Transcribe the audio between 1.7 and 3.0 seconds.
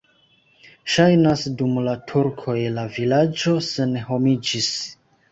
la turkoj la